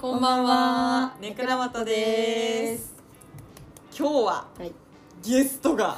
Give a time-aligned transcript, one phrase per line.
[0.00, 2.94] こんばんは、ネクラマトです。
[3.98, 4.72] 今日ははい。
[5.24, 5.96] ゲストが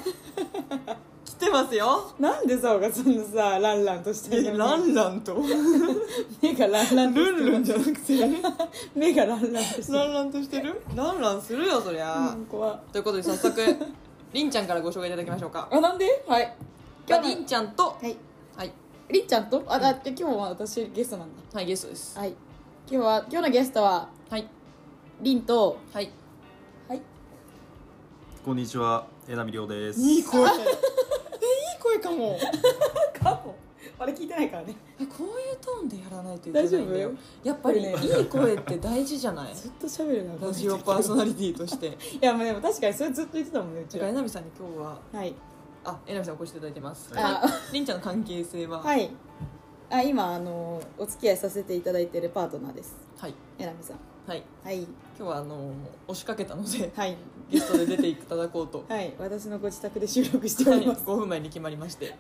[1.25, 2.13] 来てますよ。
[2.21, 5.37] なんでさがそんなさランランとしてるのランランと、
[6.41, 7.37] 目がランランとしてる。
[7.39, 8.29] ルンルンじゃなくて、
[8.95, 9.99] 目がランランとしてる。
[9.99, 10.83] ランランとしてる？
[10.95, 12.35] ランランするよ、そりゃ。
[12.37, 13.77] うん怖いということで早速、
[14.33, 15.69] りんちゃんからご紹介いただきましょうか。
[15.73, 16.25] あなんで？
[16.29, 16.57] はい。
[17.09, 18.17] 今りんちゃんと、はい。
[18.57, 18.73] はい、
[19.11, 19.65] りっちゃんと？
[19.67, 21.43] あだって今日は私ゲストなんだ。
[21.53, 22.17] はい、ゲストです。
[22.17, 22.33] はい
[22.91, 24.47] 今日は今日のゲストははい、
[25.21, 26.11] りんとはい。
[26.89, 27.03] はい。
[28.45, 30.01] こんにちは、えなみりょうです。
[30.01, 30.41] いい声。
[30.45, 30.51] え、いい
[31.83, 32.39] 声かも。
[33.23, 33.55] かも。
[33.99, 34.75] あれ聞いてないからね。
[35.01, 36.85] えこういうトーンでやらないといけないんだよ。
[36.85, 37.09] 大丈
[37.45, 37.49] 夫？
[37.49, 37.95] やっぱり、ね。
[38.19, 39.55] いい声って大事じゃない？
[39.55, 41.89] ずっと喋るなラジオパーソナリティとして。
[42.17, 44.99] いやまあでも確かにそれずっと言ってたもんねうちだからなみさんに今日は？
[45.13, 45.35] はい。
[45.85, 47.11] あえなみさんお越しいただいてます。
[47.15, 47.43] あ
[47.73, 48.81] りんちゃんの関係性は？
[48.81, 49.11] はい
[49.91, 52.95] あ今あのお付き合いさせていただいてるパートナーです。
[53.19, 53.35] はい。
[53.59, 53.97] えなみさん。
[54.27, 54.43] はい。
[54.63, 54.83] はい。
[54.83, 54.89] 今
[55.19, 55.73] 日はあの
[56.07, 57.17] 押しかけたのではい。
[57.51, 58.85] ゲストで出ていただこうと。
[58.89, 59.15] はい。
[59.19, 60.81] 私のご自宅で収録しておはい。
[60.81, 62.15] ります5分前に決まりまして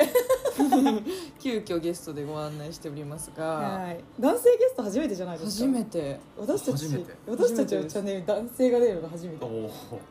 [1.38, 3.44] 急遽ゲストでご案内しておりますが。
[3.44, 4.02] はい。
[4.18, 5.66] 男性ゲスト初めてじゃないですか？
[5.66, 6.20] 初めて。
[6.36, 7.14] 私たち初めて。
[7.26, 9.46] 私たちのチャンネルに男性が出るのが初めて。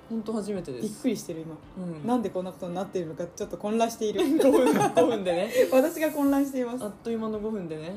[0.09, 2.07] 本当初めてびっですくりしてる今、うん。
[2.07, 4.21] なんでこんなことになっているのかちょっと混乱している。
[4.37, 5.51] 5分 ,5 分でね。
[5.71, 7.95] 私が混乱しています、あっという間の5分でね。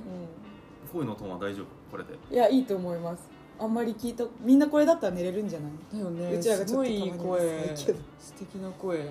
[0.92, 2.10] う声のトーンは大丈夫、これで。
[2.14, 3.22] ん、いやいいと思います。
[3.58, 6.34] あんまり聞いたみんなこれだったら寝れるんじゃない、だよね。
[6.34, 7.28] うちらがちょっとすごいいいたまに。
[7.28, 7.98] 声うるさいけど。
[8.18, 8.98] 素敵な声。
[8.98, 9.02] あ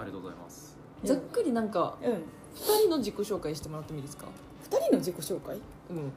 [0.00, 0.76] りがとうございます。
[1.04, 2.22] ざっくりなんかうん、
[2.56, 4.26] 2人の自己紹介してもらってもいいですか
[4.70, 5.56] ？2人の自己紹介？
[5.90, 6.12] うん。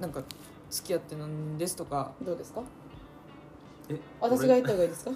[0.00, 0.22] なんか
[0.70, 2.12] 付き合ってなんですとか。
[2.22, 2.62] どうですか？
[3.88, 5.10] え、私が言った俺方がいいですか？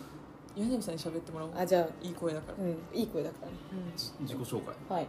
[0.56, 1.52] 柳 さんに喋ってもらおう。
[1.56, 2.64] あじゃあいい声だから。
[2.64, 3.54] うんいい声だからね。
[3.96, 4.74] 自己紹介。
[4.88, 5.06] はい。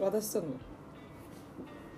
[0.00, 0.46] 私との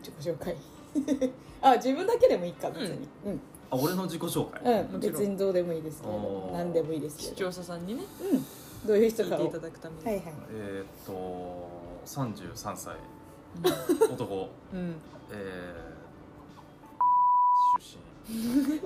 [0.01, 0.57] 自己紹介。
[1.61, 3.09] あ自分だけでもいいか別に。
[3.27, 4.63] うん、あ、俺の自己紹介？
[4.63, 5.19] うんもちろん。
[5.19, 7.35] 別にどうでもいいですけれど何でもいいですけど。
[7.35, 8.45] 聴者さんにねうん。
[8.87, 10.25] どういう人聞いていかをただくために、はいはい。
[10.53, 11.13] えーっと、
[12.09, 12.97] 三十三歳、
[14.11, 14.95] 男、うん。
[15.31, 17.99] えー、出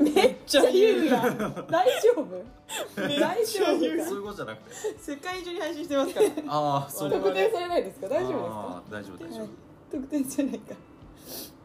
[0.02, 0.10] 身。
[0.14, 1.38] めっちゃ言うやん。
[1.38, 2.44] 大丈夫？
[2.96, 4.74] 大丈夫そういうかことじゃなくて。
[4.98, 6.26] 世界中に配信してますから。
[6.48, 7.10] ああ、そう。
[7.12, 8.08] 特定されないですか？
[8.08, 8.82] 大丈夫ですか？
[8.90, 9.48] 大丈夫、大丈はい
[9.92, 9.96] 夫。
[9.98, 10.74] 特定じゃないか。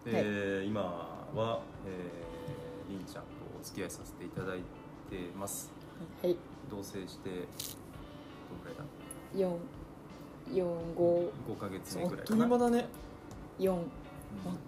[0.05, 0.81] えー今
[1.35, 3.29] は、えー、りんちゃんと
[3.59, 4.63] お付き合いさせていただいて
[5.35, 5.71] ます。
[6.21, 6.37] はい。
[6.69, 7.45] 同棲して、どの
[8.63, 8.83] くらいだ？
[9.35, 9.57] 四
[10.53, 10.65] 四
[10.95, 11.31] 五。
[11.49, 12.43] 5ヶ月あっと目ぐらいかな。
[12.43, 12.85] いう間だね。
[13.59, 13.75] 四。
[13.75, 13.83] あっ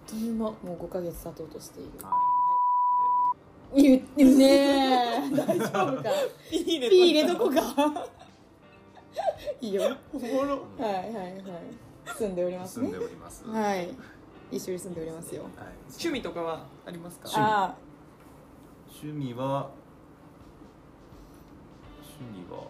[0.08, 0.44] という間。
[0.50, 1.90] もう五ヶ月経とうとしている。
[2.04, 2.10] は
[3.74, 5.36] い言ってるねー。
[5.46, 6.10] 大丈夫か？
[6.50, 6.90] いいね。
[6.90, 8.06] ピー入れとこか。
[9.60, 9.82] いいよ。
[9.82, 10.50] はいおもろ。
[10.78, 11.44] はいはい
[12.18, 12.88] 住んでおりますね。
[12.88, 13.44] 住んでおります。
[13.48, 13.88] はい。
[14.50, 15.42] 一緒に住んでおりますよ。
[15.44, 15.52] はい。
[15.88, 17.28] 趣味とかはありますか？
[17.28, 17.46] 趣味。
[17.46, 17.76] あ
[18.88, 19.70] 趣味は
[22.20, 22.64] 趣味は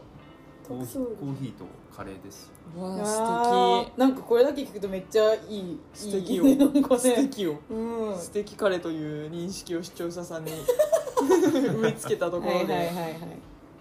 [0.71, 2.49] コーヒーコーヒーとカレーです。
[2.79, 6.45] あわああーなんかこれだけ聞くとめっちゃいい素敵よ。
[6.47, 7.59] いいなんか素ね敵よ。
[7.69, 8.17] うん。
[8.17, 10.53] 素敵彼という認識を視聴者さんに
[11.77, 13.19] 植え付けたところで、はいはいはいはい。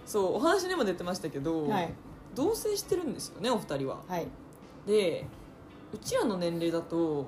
[0.04, 1.94] そうお話にも出てましたけど、はい。
[2.34, 4.00] 同棲してるんですよねお二人は。
[4.08, 4.26] はい。
[4.88, 5.28] で
[5.94, 7.28] うちらの年齢だと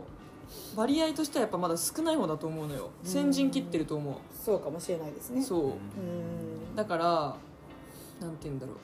[0.76, 2.90] 割合としてはやっぱまだ少ない方だと思うのよ。
[3.04, 4.16] 先陣切ってると思う。
[4.36, 5.44] そうかもしれないですね。
[5.44, 5.66] そう。
[5.66, 6.76] うん。
[6.76, 7.36] だから
[8.20, 8.76] なんて言うんだろう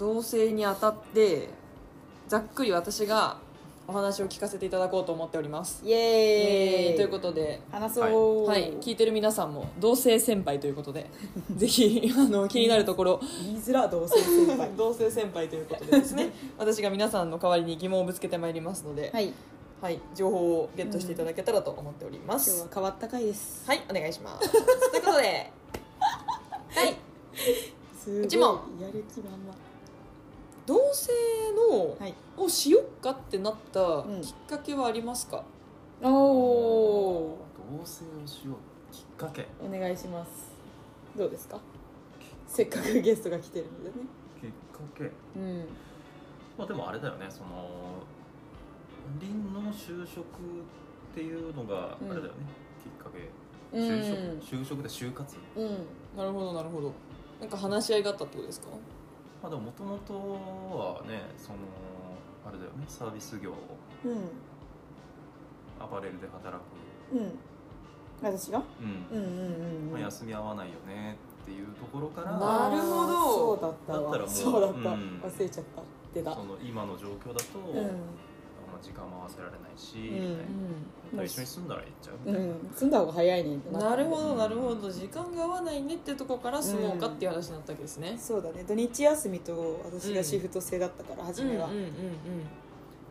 [0.00, 1.50] 同棲にあたって
[2.26, 3.36] ざっくり私が
[3.86, 5.82] お話を聞かせていただこうと思っております。
[5.84, 6.96] イエーイ。
[6.96, 8.46] ということで話そう。
[8.46, 11.10] はい、聞いてる皆さんも同性先輩ということで
[11.54, 13.20] ぜひあの気になるところ。
[13.42, 14.70] 言いづら同性先輩。
[14.78, 16.32] 同性先輩ということでですね。
[16.56, 19.34] 私が皆さんの代わりに疑問をぶつけてまいりますので、はい。
[19.82, 23.64] はい、情報をゲットしていただけたらと思っておりま今す、日は変わった回です。
[23.66, 23.82] はい。
[23.90, 24.50] お願いします。
[24.50, 24.56] と
[24.96, 25.52] いうことで。
[26.70, 26.96] はい。
[27.98, 28.60] すごい一問。
[28.80, 29.69] やる気満々
[30.70, 31.10] 同性
[31.72, 35.42] の、はいをしよっかってなったうんきっかけはありますか、
[36.00, 37.38] おお
[37.76, 37.84] 同棲
[38.22, 39.48] をしようきっかけ。
[39.60, 40.30] お願いします。
[41.18, 41.58] どうですか？
[42.46, 43.94] せっかくゲストが来てるのでね。
[44.40, 44.54] きっか
[44.96, 45.66] けうん。
[46.56, 47.68] まあでもあれだよねその
[49.20, 50.26] 林の就職っ
[51.14, 52.08] ていうのがあうん。
[52.08, 52.30] れだよね、
[52.82, 53.28] きっかけ。
[53.76, 53.88] うん。
[53.88, 55.36] 就職、就職で就活。
[55.56, 55.68] うん。
[56.16, 56.92] なるほどなるほど。
[57.40, 58.68] なんか話し合いがあったってことですか？
[59.42, 61.58] まあでももともとはねその
[62.46, 63.52] あれだよねサービス業
[64.04, 64.30] うん。
[65.82, 67.16] アパレルで働く。
[67.16, 67.38] うん。
[68.22, 68.62] 私が？
[68.80, 69.92] うん、うんうんうんうん。
[69.92, 73.56] まあ、休み合わないよねっていうところからなるほど。
[73.56, 74.00] そうだったわ。
[74.02, 75.20] だったらもうそうだった、うん。
[75.24, 75.82] 忘れちゃった
[76.12, 77.74] 出たその今の状況だと、うん。
[77.76, 77.84] まあ、
[78.82, 80.08] 時間も合わせられないし、
[81.14, 81.24] うん。
[81.24, 82.56] 一緒に住んだらいっちゃうみうたいな、ん。
[82.74, 83.90] 住んだ方が早いねってん、なった。
[83.90, 84.90] なるほどなるほど。
[84.90, 88.64] 時間が合わないねっていうところから住もうかっていう話になったわけですね、そうだね。
[88.66, 91.90] 土日休みと私がシフト制だったから初めは、うんうんうん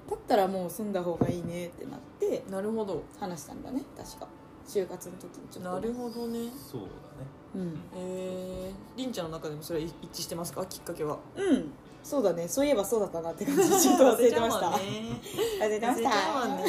[0.10, 3.04] だったらもう住んだ方がいいねってなってうんなるほど。
[3.20, 4.28] 話したんだね確か。
[4.68, 5.72] 就活の時にちょっと。
[5.72, 6.50] なるほどね。
[6.58, 6.92] そうだね。
[7.54, 10.66] うん、えー、りんちゃんの中でもそれは一致してますか？
[10.66, 11.20] きっかけは。
[11.36, 11.72] うん、
[12.04, 12.48] そうだね。
[12.48, 14.70] そういえばそうだったなって感じちょっと忘れてました。
[14.70, 16.10] 忘れてました。
[16.10, 16.64] 忘れちゃうわね。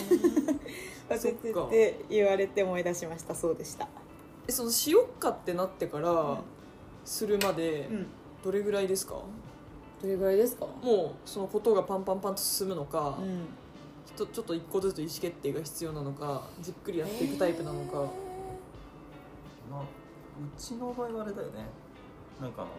[1.08, 3.34] 忘れてて言われて思い出しました。
[3.34, 3.88] そうでした。
[4.46, 6.42] えそのしよっかってなってからん
[7.04, 8.06] するまでうん。
[8.42, 9.16] どれぐらいですか、
[10.00, 10.64] どれぐらいですか？
[10.82, 13.48] もうそのことがパンパンパンと進むのか、うん。
[14.06, 17.98] ひとちょっと一個ずつ意思決定が必要なのかじっくりやっていくタイプなのか、
[19.70, 19.84] まあう
[20.56, 21.66] ちの場合はあれだよね。
[22.40, 22.70] なんかあの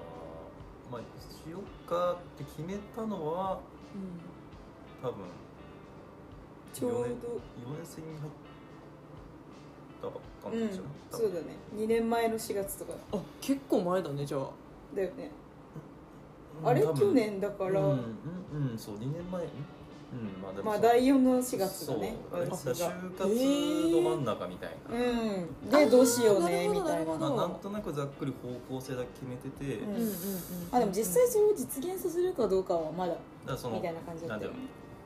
[0.92, 3.60] まあしようかって決めたのは
[5.02, 5.16] 多分
[6.74, 6.98] ちょうど。
[7.00, 7.20] 4年4年
[7.84, 8.32] 生に入っ
[10.02, 10.22] たばっか
[10.52, 11.58] うんなんじゃない、多分そうだね。
[11.76, 12.94] 2年前の4月とか。
[13.14, 14.50] あ結構前だねじゃあ。
[14.96, 15.26] だよね。
[15.26, 19.44] うんあれ去年だから、うん、うんうんそう2年前
[20.12, 22.16] うんまあでもまあ第4の4月だね。
[22.32, 22.66] 就活
[23.18, 27.16] ど真ん中みたいな、うんでどうしようねみたいな。
[27.16, 30.04] まあ、なんとなくざっくり方向性だけ決めてて、うんうんうん。
[30.04, 30.14] うん
[30.72, 33.14] あでも実際それを実現させるかどうかはまだ
[33.46, 34.58] だみたいな感じだったよね。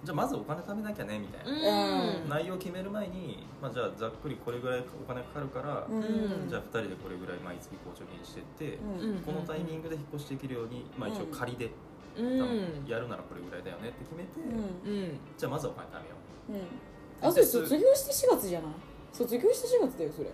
[0.03, 2.29] じゃあまずお金貯めなきゃねみたいな、うん。
[2.29, 6.47] 内容を決める前に、まあ、じゃあざっくりこれぐらいお金かかるから、うん。
[6.47, 9.21] じゃあ2人でこれぐらい毎月こう貯金してって、うん。
[9.21, 11.71] このタイミングで引っ越していけるように、まあ、一応仮で、うん
[12.15, 14.93] 多分やるならこれぐらいだよねって決めて、うん。
[14.93, 16.15] うんじゃあまずはお金貯めよ
[16.49, 17.25] う。
[17.25, 17.27] ん。
[17.27, 18.71] あそれ卒業して4月じゃない？
[19.11, 20.31] 卒業して4月だよそれ、う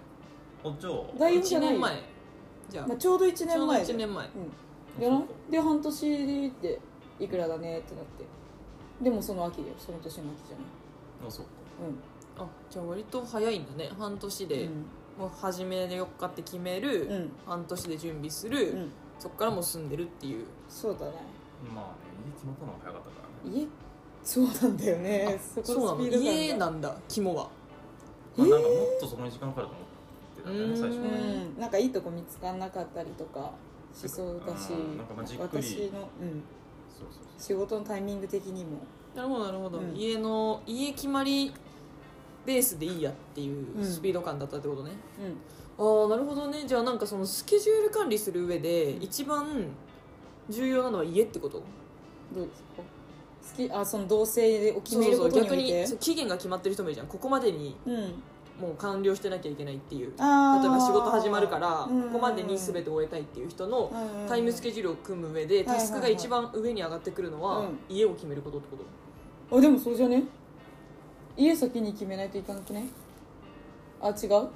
[0.64, 1.74] おじゃあ第四じ1ゃないよ。
[1.74, 2.04] 年前。
[2.70, 2.88] じゃあ。
[2.88, 4.28] まあ、ちょうど1ちょうど年前1年前。
[4.28, 5.00] うん。
[5.00, 6.80] でなで半年で
[7.20, 8.26] いくらだねってなって。
[9.04, 9.76] でもその秋だよ。
[9.78, 10.66] その年の秋じゃない。
[11.28, 11.52] あそうか。
[12.40, 13.90] うあじゃあ割と早いんだね。
[13.98, 14.70] 半年で、ん。
[15.20, 17.32] もう初めで4日って決める、うん。
[17.46, 18.92] 半年で準備する、うん。
[19.20, 20.46] そっからもう住んでるっていう。
[20.70, 21.14] そうだね
[21.74, 23.60] まあね家決まったのが早かったからね。
[23.62, 23.68] 家？
[24.24, 25.40] そうなんだよね。
[25.40, 26.32] そこのスピード感が。
[26.32, 27.50] 家なんだ肝は。
[28.38, 29.88] まあ、なんかもっとそこに時間かかると思っ
[30.38, 30.80] てたんだよねうん。
[30.80, 31.10] 最初はね。
[31.56, 33.52] うんなんかいいとこ見つかんなかったりとか
[33.94, 35.64] しそうだしうんなんかまあじっくり。
[35.64, 36.44] 私の、うん、
[36.88, 37.42] そうそうそう。
[37.42, 38.78] 仕事のタイミング的にも。
[39.16, 39.96] なるほどなるほど、うん。
[39.96, 41.54] 家の家決まり
[42.46, 43.84] ベースでいいやっていううん。
[43.84, 44.92] スピード感だったってことね、
[45.80, 46.04] うん。
[46.04, 46.64] ああなるほどね。
[46.66, 49.66] じゃあなんかそのスケジュール管理する上で一番
[50.52, 51.64] 重要なのは家ってこと？
[52.36, 52.84] どうですか？
[53.42, 55.88] 好きあその同棲を決めることにお逆にいて？
[55.88, 57.08] そう期限が決まってる人もいるじゃん。
[57.08, 58.14] ここまでにうん。
[58.60, 60.08] もう完了してなきゃいけないっていう。
[60.08, 62.04] 例えあーば仕事始まるからうん。
[62.04, 67.80] ここまでに全て終えたいっていう人のうんタイムスケジュールを組む上ではいはいタスクが一番上に上がってくるのはうん。
[67.90, 68.78] 家を決めることってこ
[69.50, 69.58] と？
[69.58, 70.24] あでもそうじゃね？
[71.36, 72.86] 家先に決めないといかなくね？
[74.00, 74.48] あ違う？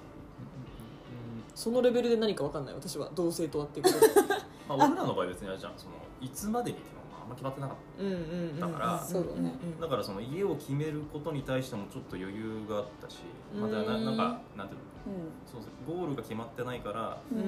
[1.55, 2.75] そのレベルで何か分かんない？
[2.75, 3.99] 私は同性とはっていうこと。
[3.99, 4.24] で
[4.67, 5.73] まあ、俺らの場合別にあれじゃん。
[5.77, 8.17] そのいつまでにっていうのがあんま決まってなかっうんうんう
[8.53, 13.19] んだからそうだねうんただからその家を決めることに対してもちょっと余裕があったし、
[13.53, 14.85] まあ、だからうんななんかなんていうの
[15.45, 17.45] そうそうゴールが決まってないから、うんうん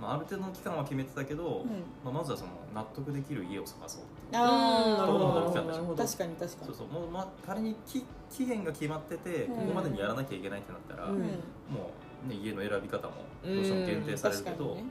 [0.00, 1.68] まあ、ある程度の期間は決めてたけど、うん
[2.04, 11.22] まあ、まずはその納得できる家を探そうっていうあなるほどなるほあどなるほど確かに確かにそうそうもう、まあ、仮に期期限が決まってて、うんここまでにやらなきゃいけないってなったら、うんも
[12.26, 14.84] う、ね、家の選び方もどうしても限定されるけど、確かにね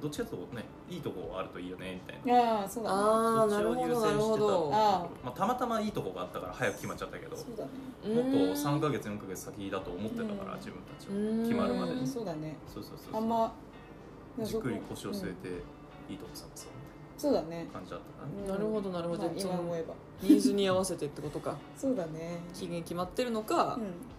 [0.00, 2.60] どっちかというとねいいとこあるといいよねみたいな。
[2.60, 2.96] ああそうだね。
[2.96, 4.70] ああなるほそっちを優先どなるほど。
[4.72, 7.70] あまあ、たまたまいいとこがあったから早く決まっちゃったけどもそうだね。
[8.02, 10.58] っと3か月4か月先だと思ってたから、うん。
[10.58, 11.94] 自分たちうんは決まるまで。
[11.94, 12.56] にそうだね。
[12.66, 13.52] そうそうそうあんま
[14.42, 15.48] じっくり腰を据えうんて
[16.10, 16.70] いいとこ探そう
[17.16, 17.68] そうだね。
[17.72, 19.22] 感じだったかな、うんなるほどなるほど。
[19.22, 19.94] まあ今思えば。
[20.22, 21.56] ニーズに合わせてってことか。
[21.78, 22.40] そうだね。
[22.52, 23.78] 期限決まってるのか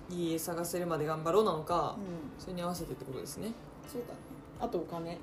[0.10, 0.18] うん。
[0.18, 2.42] 家探せるまで頑張ろうなのかうん。
[2.42, 3.52] それに合わせてってことですね。
[3.88, 4.20] そうだね。
[4.62, 5.12] あとお金。
[5.12, 5.18] うん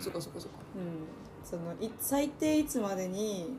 [0.00, 0.58] そっかそっかそっか。
[0.76, 1.48] うん。
[1.48, 3.56] そのい最低いつまでに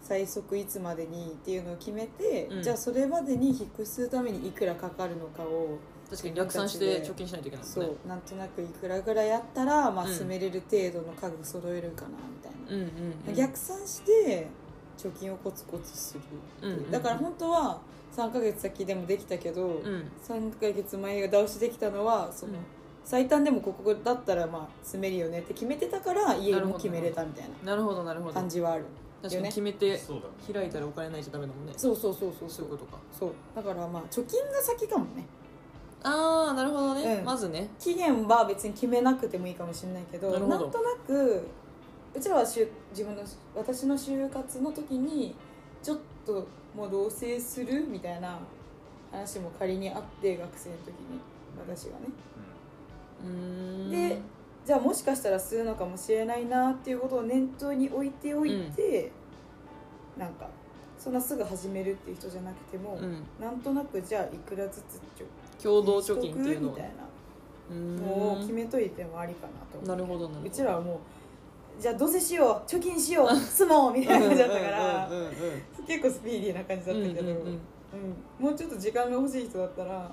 [0.00, 2.62] 最速いつまでにっていうのを決めて、うん。
[2.62, 5.78] じゃあそれまでに引っ越しするためにいくらかかるのかを
[6.10, 8.08] 確かに逆算して貯金しないといけないもんそねう。
[8.08, 10.14] なんとなくいくらぐらいあったら、まあ、うん。
[10.14, 13.34] 住めれる程度の家具揃えるかなみたいな、うんうんうん。
[13.34, 14.46] 逆算して
[14.96, 16.22] 貯金をコツコツするっ
[16.60, 16.72] ていう。
[16.72, 16.90] うんうんうん。
[16.90, 17.80] だから本当は
[18.16, 20.10] 3ヶ月先でもできたけど、うん。
[20.26, 22.58] 3ヶ月前が倒しできたのはその、うん
[23.08, 28.34] 最短でもここだったらまあ住めるよねって決めてたから家も決めれたみたいななるほどなるほど。
[28.34, 28.84] 感じはある
[29.22, 29.98] 確かに決めて
[30.52, 31.72] 開いたらお金ないとダメだもんね。
[31.74, 32.66] そうそうそうそうそう。
[32.66, 32.98] いうことか。
[33.18, 33.32] そう。
[33.56, 35.24] だからまあ貯金が先かもね。
[36.02, 37.24] ああなるほどね、うん。
[37.24, 37.70] まずね。
[37.80, 41.48] 期限は別に決めなくてもいいかもしれないけどなんとなく
[42.14, 43.22] うちらはしゅ自分の
[43.56, 45.34] 私の就活の時に
[45.82, 46.46] ちょっと
[46.76, 48.38] もう同棲するみたいな
[49.10, 51.18] 話も仮にあって学生の時に。
[51.58, 52.06] 私がね。
[52.06, 52.47] うーん
[53.90, 54.20] で
[54.64, 59.10] じゃあもしかしたらするのかもしれないなっていうことを念頭に置いておいて、
[60.18, 60.48] なんか
[60.98, 63.22] そんなすぐ始めるっていう人じゃなくても、うん。
[63.40, 66.90] なんとなくじゃあいくらずつちょ共同貯金っていうのみたい
[67.70, 71.00] なのをん決めといてもありかなとなるほどうちらはも
[71.78, 75.32] うじゃあどうせしよう貯金しよう住もうみたいな感じだったからうんうんうんうん
[75.86, 77.46] 結構スピーディーな感じだったけど、うんうんうん。
[78.40, 78.44] うん。
[78.44, 80.10] もうちょっと時間が欲しい人だったら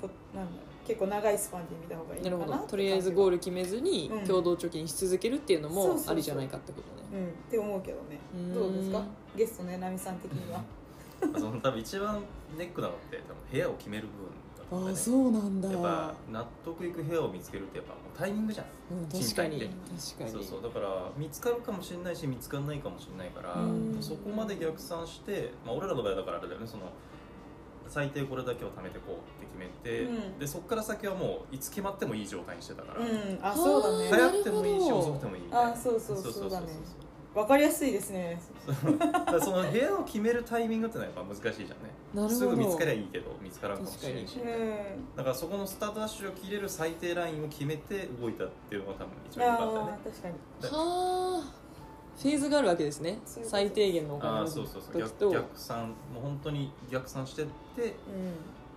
[0.00, 2.56] こなんだ結構長いスパンで見た方がいいなるほど。
[2.68, 4.26] とりあえずゴールル決めずにうん。
[4.26, 7.22] 共同貯金し続けるっていうのもありじゃないかってことね。
[7.22, 7.28] うん。
[7.28, 8.18] って思うけどね。
[8.34, 8.54] うん。
[8.54, 9.02] どうですか？
[9.36, 10.62] ゲストのえなみさん的には。
[11.38, 12.22] その多分一番
[12.58, 14.08] ネックなのって多分部屋を決める部
[14.78, 15.70] 分ああそうなんだ。
[15.70, 18.66] やっぱ納得いく部屋を見つけるってやっぱもうタイミングじゃん。
[18.90, 19.68] うん確かに賃
[20.18, 20.30] 確かに。
[20.30, 20.62] そうそう。
[20.62, 23.96] だから見つかるかもしれないし見つかんないかもしれないからうん。
[24.00, 26.66] そこまで逆算して、まあ、俺らの場合だからあれだよね。
[26.66, 26.82] その
[27.88, 30.38] 最低これだけを貯めてこうって決めて、うん。
[30.38, 33.38] でそこから先はもういつ決まってもいい状態にしてたから、うん。
[33.42, 34.08] あそうだね。
[34.10, 35.72] 早くてもいいし遅くてもいいみたいな。
[35.72, 36.66] あそうそうそうそうだね。
[37.34, 38.40] わかりやすいですね。
[38.66, 41.92] だからその部屋を決めるタイミングってのはやっぱ難しいじゃんね。
[42.14, 42.30] なるほど。
[42.30, 44.40] すぐ見つかりゃいいけど見つからんかもしれないし。
[44.40, 44.46] うん
[45.14, 49.92] だからそこのスタートダッシュを切れる最低ラインを決めて動いたっていうのが多分一番良かったよね。
[49.92, 50.34] あー確かに。
[50.34, 51.65] はあ
[52.16, 53.18] フェーズがあるわけですね。
[53.24, 54.92] 最低限のお金のああそうそうそう。
[54.94, 57.46] 時逆と逆算もう本当に逆算してっ
[57.76, 57.94] て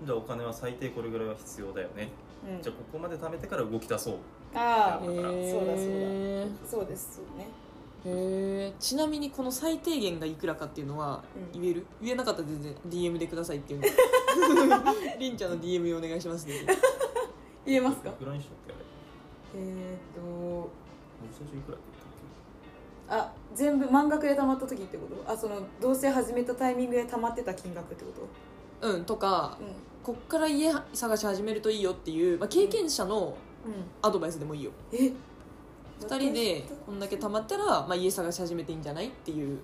[0.06, 2.10] じゃあお金は最低これぐらいは必要だよね、
[2.46, 2.56] うん。
[2.58, 4.16] うんじゃあここまで貯めてから動き出そう。
[4.54, 5.06] ああ。
[5.06, 5.34] そうだそうだ。
[5.38, 7.48] へそうですそうね。
[8.06, 8.14] えへ
[8.72, 11.22] えちなみにこの最低限がいくらかっていうのは
[11.54, 11.62] うん。
[11.62, 13.88] 言える、言えなかったら全然 DM でくださいっていうの。
[15.20, 16.46] りんちゃんの DM お願いします。
[16.46, 16.56] ね
[17.66, 18.10] 言えますか？
[18.10, 18.78] いくらにしとってあ
[19.58, 19.62] れ？
[19.62, 20.24] えーっ
[20.64, 20.70] と。
[21.38, 21.99] 最初いくらって
[23.10, 25.32] あ全部満額で貯まった時ってこと？
[25.32, 28.12] あその同棲始めたタイミングで貯まってた金額ってこ
[28.82, 28.88] と？
[28.88, 29.68] うんとかうん。
[30.02, 33.36] こっから家探し始めるといいよっていう、まあ、経験者の
[33.66, 33.74] うん。
[34.02, 34.72] アドバイスでもいいよ。
[34.94, 35.12] え
[36.00, 39.60] ？2人でこんだけ貯まったら、まあ、家探し始めていいんじゃないっていう。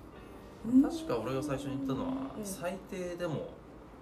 [0.82, 2.44] 確か俺が最初に言ったのは、うん。
[2.44, 3.48] 最低でも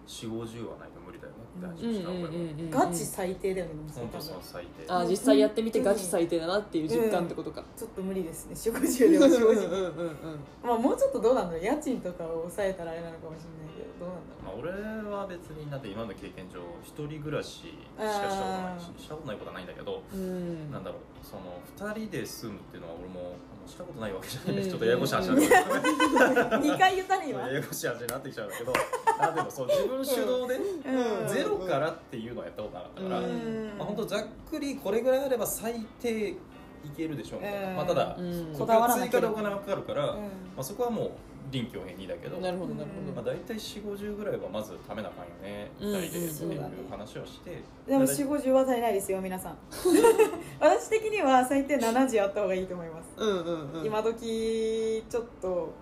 [0.07, 4.93] 4 5 0はないと無理だよねって話うんをした俺は、んガチ最低だよね本当その最低。
[4.93, 10.39] あ実際やってみてガチ最低だなっていう実感ってことか、ちょっと無理ですね4 5 0でうんうんうんは正直うん。
[10.63, 14.71] まあもうちょっとどうなんだろう家賃とかを抑えたらあれなのかもしれないけどどうなんだろまあ、俺
[15.09, 17.65] は別になんて今まで経験上一人暮らしし
[17.97, 20.71] かしたことないししたことないことはないんだけど、うん。
[20.71, 24.69] なんだろうその2人で住むっていうのは俺もしたことないわけじゃない、うん。
[24.69, 27.41] ちょっとややこしい話なんだけどう2回言ったね今。
[27.41, 28.73] ややこしい話になってきちゃうんだけど。
[29.19, 31.29] あでもそう自分主導で、うん。
[31.29, 33.75] ゼロからっていうのはやったことなかったから、うん。
[33.79, 36.37] まあ、本当ざっくりこれぐらいあれば最低い
[36.97, 37.77] けるでしょみたいな、うん。
[37.77, 38.55] まあ、ただ、うん。
[38.57, 39.35] こだわらな追ければ。
[39.35, 40.21] 加でお金がかかるから、うん。
[40.21, 40.29] ま
[40.59, 41.11] あ、そこはもう
[41.51, 47.63] 臨機応変にだけどなるほどなるまあ、大体4 5 0ぐらいはまずためなあかんよね、うん2人でっていう話をして。
[47.87, 49.57] でも大体4 5 0は足りないですよ皆さん。
[50.61, 53.87] 私的には最低70あった方がいいと思います、うんうんうん。
[53.87, 55.73] 今時ちょっと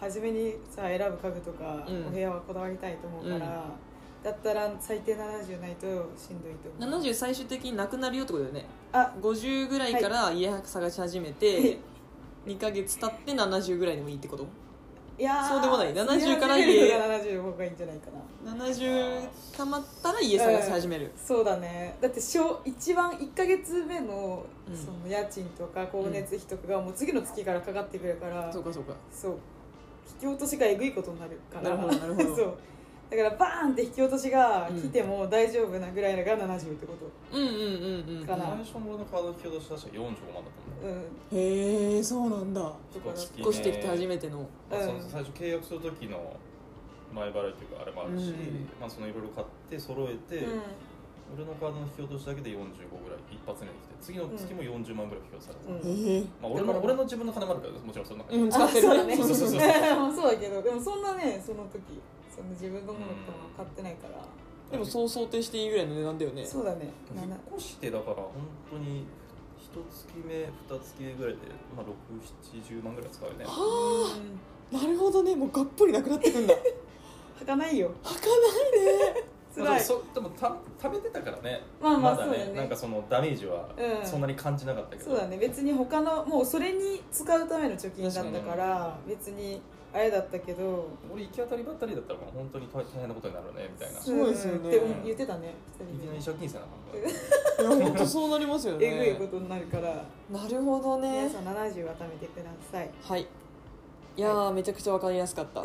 [0.00, 2.06] 初めにさ選ぶ家具とか、うん。
[2.06, 3.40] お部屋はこだわりたいと思うから、うん。
[4.22, 7.00] だったら最低70ないとしんどいと思う。
[7.02, 8.66] 70最終的になくなるよってことだよね。
[8.92, 9.12] あ。
[9.20, 11.78] 50ぐらいから家探し始めて、はい。
[12.46, 14.46] 2ヶ月経って70ぐらいでもいいってこと？
[15.20, 15.92] いやーそうでもない。
[15.92, 18.54] 70から家家が70の方がいいんじゃないかな。
[18.64, 21.94] 70たまったら家探し始める、そうだね。
[22.00, 24.74] だって小一番1か月目のうん。
[24.74, 28.94] その家賃とか光熱費とかがもう次の月からかかってくるから、そうかそうか。
[29.12, 29.32] そう。
[30.08, 31.62] 引き落としがえぐいことになるから。
[31.62, 32.28] なるほどなるほど。
[32.36, 32.54] そう
[33.10, 37.10] だからバーンって引き落としが来ても大丈夫なぐらいのが70ってこと。
[37.36, 38.54] うんうんうんうんかな。
[38.54, 40.94] 最初の俺のカード引き落とし確か45万だと思う
[41.32, 42.60] うんへえそうなんだ。
[42.94, 44.46] とかだ引引っ越してきて初めての。
[44.70, 46.36] まあ、最初契約する時の
[47.12, 48.70] 前払いというかあれもあるし、うん。
[48.78, 50.62] まあ、そのいろいろ買って揃えて、うん。
[51.34, 52.62] 俺のカードの引き落としだけで45
[52.94, 56.30] ぐらい一発目に来て次の月も40万ぐらい引き落とされた、うん。
[56.38, 58.86] まあ、俺の俺の自分の金もあるからもちろんそんな、うん使ってる。
[58.86, 59.16] あそうだね。
[59.18, 59.58] そうそうそうそう。
[60.14, 61.98] そうだけどでもそんなねその時
[62.34, 64.24] その自分のものとか買ってないから。
[64.70, 66.46] でもそう想定していいぐらいの値段だよね。
[66.46, 66.88] そうだね。
[67.14, 68.26] 引っ越してだから本
[68.70, 69.04] 当に
[69.58, 71.40] 一月目二月目ぐらいで、
[71.76, 73.44] まあ、670万ぐらい使うよね。
[73.44, 74.16] は
[74.72, 74.82] うんあ。
[74.82, 75.34] なるほどね。
[75.34, 76.54] もうがっぽりなくなってくんだ。
[77.40, 77.90] 履かないよ。
[78.02, 79.24] はかないね。
[79.52, 79.68] 辛い。
[79.70, 81.62] まあそでもた食べてたからね。
[81.80, 82.52] まあまあだそうだね。
[82.52, 84.06] なんかそのダメージはうん。
[84.06, 85.36] そんなに感じなかったけど、そうだね。
[85.36, 89.60] 別に他のもうそれに使うための貯金だったから別に
[89.92, 90.88] あれだったけど。
[91.12, 94.76] 俺行き当たりばったりだったらもう本当に大大変なことになるねみたいな、すごいですよね。
[94.76, 95.54] うんって言ってたね。
[95.80, 97.76] いきなり借金せなあかんから。
[97.76, 98.86] いや本当そうなりますよね。
[98.86, 100.04] えぐいことになるから。
[100.30, 101.28] なるほどね。
[101.28, 102.90] 皆さん70は貯めてください。
[103.02, 103.26] はい。
[104.16, 105.62] いやーめちゃくちゃわかりやすかった。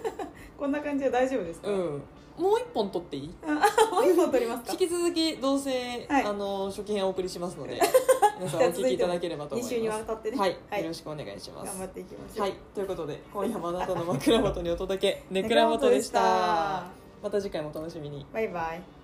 [0.58, 2.02] こんな感じで大丈夫ですか、うん。
[2.38, 3.28] もう一本取っていい？
[3.28, 4.72] もう一本取りますか？
[4.72, 6.24] 引き続き同棲、はい。
[6.24, 7.78] あの初期編お送りしますので
[8.38, 9.74] 皆さんお聞きいただければと思い2ます。
[9.74, 10.36] 週にわたってね。
[10.36, 11.66] はい、はい、よろしくお願いします。
[11.66, 12.40] 頑張っていきましょう。
[12.42, 16.20] はいということで今夜もあなたの枕元にお届けネクラ元でした。
[16.20, 17.06] ネクラ元でした。
[17.22, 18.26] また次回もお楽しみに。
[18.32, 18.95] バイバイ